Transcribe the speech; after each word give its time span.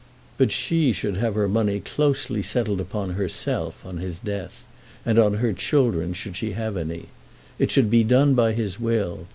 But 0.35 0.51
she 0.51 0.93
should 0.93 1.17
have 1.17 1.35
her 1.35 1.47
money 1.47 1.79
closely 1.79 2.41
settled 2.41 2.81
upon 2.81 3.11
herself 3.11 3.85
on 3.85 3.97
his 3.97 4.17
death, 4.17 4.63
and 5.05 5.19
on 5.19 5.35
her 5.35 5.53
children, 5.53 6.13
should 6.13 6.35
she 6.35 6.47
then 6.49 6.57
have 6.57 6.75
any. 6.77 7.09
It 7.59 7.69
should 7.69 7.91
be 7.91 8.03
done 8.03 8.33
by 8.33 8.53
his 8.53 8.79
will. 8.79 9.27